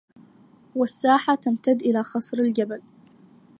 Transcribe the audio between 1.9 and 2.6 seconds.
خصر